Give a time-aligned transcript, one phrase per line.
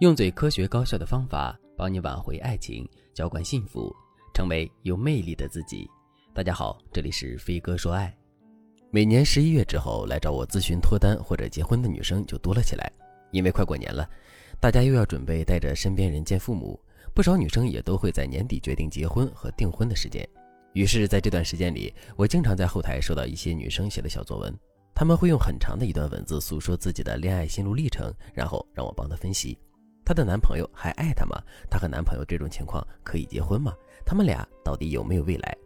[0.00, 3.94] 用最科学高效的方法帮你挽回爱情，浇灌幸福，
[4.32, 5.86] 成为有魅力的自己。
[6.32, 8.10] 大家好，这里是飞哥说爱。
[8.90, 12.90] 每年十一月之后来找我咨询脱单或者结婚的女生就多了起来，
[13.30, 14.08] 因为快过年了，
[14.58, 16.80] 大家又要准备带着身边人见父母，
[17.12, 20.26] 不少女生也都会在年底决定结婚和订婚的时间。
[20.72, 24.58] 于是，在这段时间里，我经常在后台收到一些女生写的小作文，
[24.94, 29.58] 她们会用很长的一段文字诉说自己的恋爱心路历程，然后让我帮她分析。
[30.10, 31.40] 她的男朋友还爱她吗？
[31.70, 33.72] 她和男朋友这种情况可以结婚吗？
[34.04, 35.56] 他们俩到底有没有未来？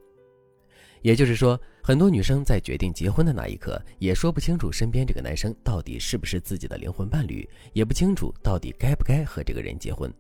[1.01, 10.13] 也就是说，很多女生在决定结婚的那一刻，也说不清楚身边这个男生到底是不是自己的灵魂伴侣，也不清楚到底该不该和这个人结婚。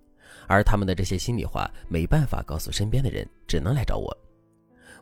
[0.48, 4.16] 而他们的这些心里话没办法告诉身边的人，只能来找我。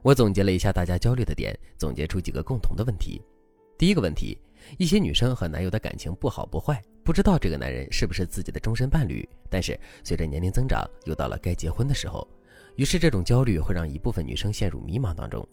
[0.03, 3.23] 我总结了一下大家焦虑的点，总结出几个共同的问题。
[3.79, 4.37] 第一个问题。
[4.79, 9.29] 一些女生和男友的感情不好不坏，不知道这个男人是不是自己的终身伴侣。
[9.51, 12.27] 但是随着年龄增长，又到了该结婚的时候，
[12.77, 15.47] 于是这种焦虑会让一部分女生陷入迷茫当中。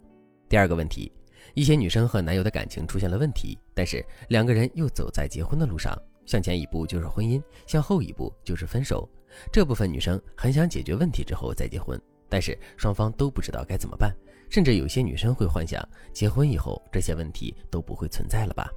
[0.47, 1.11] 第二个问题，
[1.53, 9.07] 一些女生和男友的感情出现了问题，但是两个人又走在结婚的路上，向前一步就是婚姻，向后一步就是分手。
[9.52, 14.15] 这部分女生很想解决问题之后再结婚，但是双方都不知道该怎么办，
[14.49, 18.71] 甚至有些女生会幻想，结婚以后这些问题都不会存在了吧。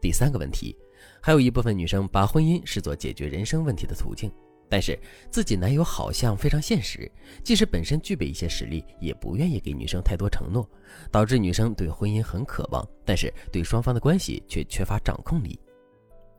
[0.00, 0.76] 第三个问题，
[1.20, 4.30] 还有一部分女生把婚姻视作解决人生问题的途径，
[4.68, 4.98] 但是
[5.30, 7.10] 自己男友好像非常现实，
[7.42, 10.68] 即使本身具备一些实力，也不愿意给女生太多承诺，
[11.10, 15.58] 导致女生对婚姻很渴望，但是对双方的关系却缺乏掌控力。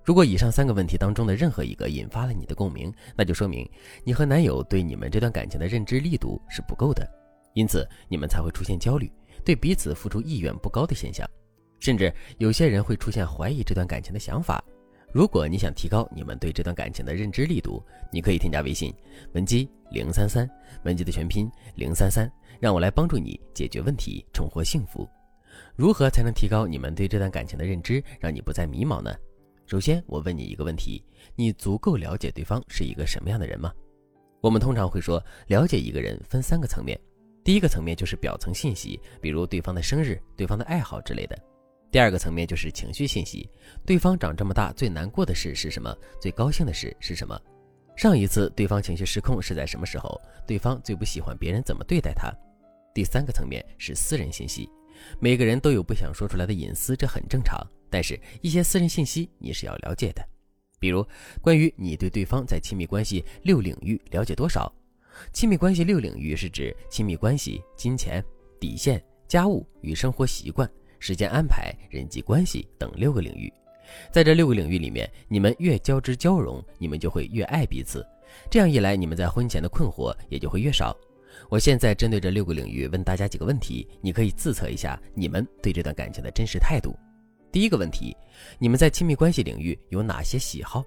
[0.03, 3.69] 如果以上三个问题当中的任何一个引发了你的共鸣，那就说明
[4.03, 7.07] 你和男友对你们这段感情的认知力度是不够的，
[7.53, 9.11] 因此你们才会出现焦虑，
[9.43, 11.29] 对彼此付出意愿不高的现象。
[11.79, 14.63] 甚至有些人会出现怀疑这段感情的想法。
[15.11, 18.93] 如果你想提高你们对这段感情的认知力度，你可以添加微信
[19.33, 20.47] 文姬零三三，
[20.83, 25.09] 文姬的全拼零三三，让我来帮助你解决问题，重获幸福。
[25.75, 29.11] 如何才能提高你们对这段感情的认知，让你不再迷茫呢？
[29.65, 31.03] 首先，我问你一个问题：
[31.35, 33.73] 你足够了解对方是一个什么样的人吗？
[34.41, 36.99] 我们通常会说，了解一个人分三个层面。
[37.43, 41.37] 第一个层面就是表层信息，比如对方的生日、对方的爱好之类的。
[41.91, 43.49] 第二个层面就是情绪信息，
[43.85, 45.95] 对方长这么大最难过的事是什么？
[46.21, 47.39] 最高兴的事是什么？
[47.95, 50.21] 上一次对方情绪失控是在什么时候？
[50.47, 52.31] 对方最不喜欢别人怎么对待他？
[52.93, 54.69] 第三个层面是私人信息，
[55.19, 57.59] 每个人都有不想说出来的隐私，这很正常。
[57.89, 60.23] 但是，一些私人信息你是要了解的，
[60.79, 61.05] 比如
[61.41, 64.71] 关于你对对方在亲密关系六领域了解多少？
[65.33, 68.23] 亲密关系六领域是指亲密关系、金钱、
[68.59, 70.69] 底线、家务与生活习惯。
[70.99, 73.51] 时间安排、人际关系等六个领域，
[74.11, 78.05] 在这六个领域里面，你们越交织交融，你们就会越爱彼此。
[78.51, 80.95] 这样一来，你们在婚前的困惑也就会越少。
[81.47, 86.95] 我现在针对这六个领域问大家几个问题，你可以自测一下你们对这段感情的真实态度。
[87.51, 88.15] 第一个问题，
[88.59, 90.83] 你们在亲密关系领域有哪些喜好？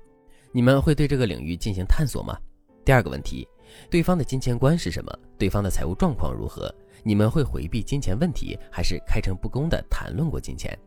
[0.52, 2.38] 你们会对这个领域进行探索吗？
[2.84, 3.46] 第二个问题，
[3.90, 5.12] 对方的金钱观是什么？
[5.38, 6.74] 对方的财务状况如何？
[7.02, 10.78] 你们会回避金钱问题，还是开诚布公地谈论过金钱？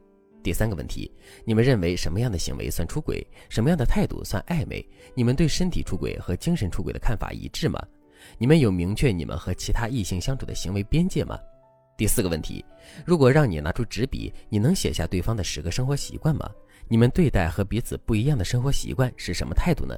[0.42, 1.12] 第三个问题，
[1.44, 3.26] 你们认为什么样的行为算出轨？
[3.50, 4.88] 什么样的态度算暧昧？
[5.16, 7.82] 你们对身体出轨和精神出轨的看法一致吗？
[8.38, 11.38] 你们有明确你们和其他异性相处的行为边界吗？
[11.98, 12.64] 第四个问题，
[13.06, 16.50] 如果让你拿出纸笔，你能写下对方的十个生活习惯吗？
[16.88, 19.98] 你们对待和彼此不一样的生活习惯是什么态度呢？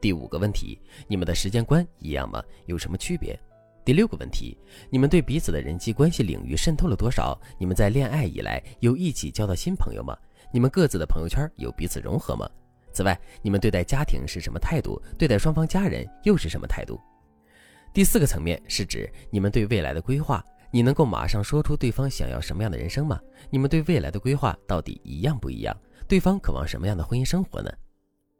[0.00, 2.42] 第五个问题，你们的时间观一样吗？
[2.66, 3.38] 有什么区别？
[3.84, 4.56] 第六个问题，
[4.90, 7.38] 你们对彼此的人际关系领域渗透了多少？
[7.58, 10.16] 你们在恋爱以来有一起交到新朋友吗？
[10.52, 12.48] 你们各自的朋友圈有彼此融合吗？
[12.92, 15.00] 此外，你们对待家庭是什么态度？
[15.16, 17.00] 对待双方家人又是什么态度？
[17.92, 23.20] 第四个层面是指你们对未来的规划，你能够马上说出对方想要什么样的人生吗？
[23.48, 25.76] 你们对未来的规划到底一样不一样？
[26.06, 27.70] 对方渴望什么样的婚姻生活呢？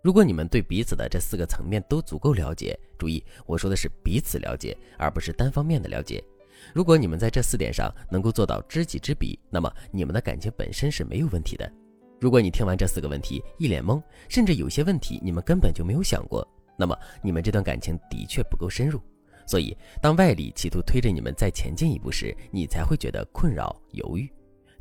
[0.03, 6.23] 如果你们对彼此的这四个层面都足够了解，注意我说的是彼此了解，而不是单方面的了解。
[6.73, 11.71] 如果你们在这四点上能够做到知己知彼，那么你们的感情本身是没有问题的。
[12.19, 16.47] 如果你听完这四个问题一脸懵，甚至有些问题你们根本就没有想过，
[16.79, 19.01] 那么你们这段感情的确不够深入。
[19.47, 24.31] 所以，当外力企图推着你们再前进一步时，你才会觉得困扰、犹豫。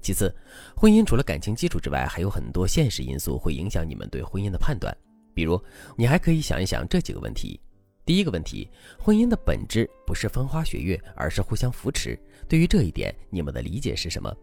[0.01, 0.33] 其次，
[0.77, 4.95] 婚姻除了感情基础之外，还有很多现实因素会影响你们对婚姻的判断。
[5.39, 5.57] 比如，
[5.95, 7.57] 你还可以想一想这几个问题：
[8.05, 8.69] 第一个问题，
[8.99, 12.19] 婚姻的本质不是风花雪月，而是互相扶持。
[12.45, 14.35] 对于这一点，你们的理解是什么？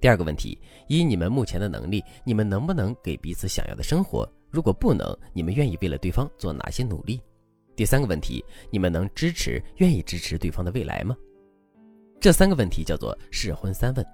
[0.00, 0.58] 第二个问题，
[0.88, 4.26] 以你们目前的能力，你们能不能给彼此想要的生活？
[4.48, 7.20] 如果不能，你们愿意为了对方做哪些努力？
[7.76, 11.14] 第三个问题，你们能支持、愿意支持对方的未来吗？
[12.18, 14.06] 这三个问题叫做试婚三问。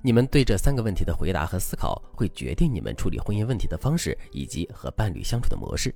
[0.00, 5.94] 你们对这三个问题的回答和思考，会决定你们处理婚姻问题的方式以及和伴侣相处的模式。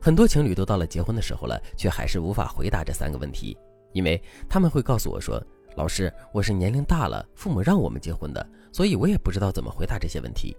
[0.00, 3.56] 很多情侣都到了结婚的时候了，却还是无法回答这三个问题，
[3.92, 5.42] 因为他们会告诉我说
[5.76, 10.56] ：“老师，我是年龄大了，父母让我们结婚的，所以我也不知道怎么回答这些问题。”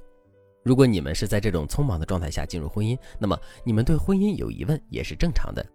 [0.63, 5.65] 如果你们是在这种匆忙的状态下进入婚姻，那么你们对婚姻有疑问也是正常的。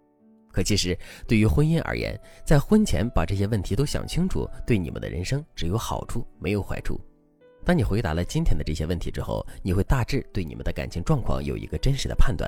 [0.53, 0.97] 可其实
[1.27, 7.01] 对于婚姻而言，在婚前把这些问题都想清楚，对你们的人生只有好处，没有坏处。
[7.65, 12.47] 当你回答了今天的这些问题之后，你会大致对你们的感情状况有一个真实的判断。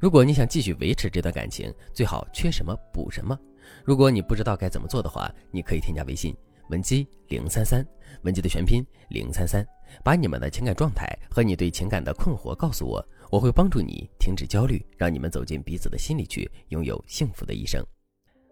[0.00, 3.38] 如果你想继续维持这段感情，最好缺什么补什么。
[3.84, 6.36] 如果你不知道该怎么做的话，你可以添加微信
[6.68, 7.86] 文姬零三三，
[8.22, 9.66] 文姬的全拼零三三，
[10.02, 17.84] 把你们的情感状态和你对情感的困惑告诉我，我会帮助你停止焦虑，让你们走进彼此的心里去，拥有幸福的一生。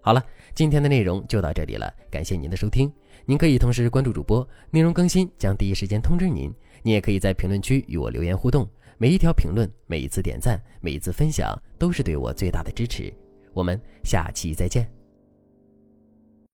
[0.01, 0.23] 好了，
[0.55, 2.93] 今天的内容就到这里了，感谢您的收听。
[3.25, 6.53] 您可以同时关注主播，内容更新将第一时间通知您。
[6.83, 8.69] 您也可以在评论区与我留言互动。
[8.99, 13.13] 每一条评论，每一次点赞，每一次分享，都是对我最大的支持。
[13.55, 14.94] 我们下期再见。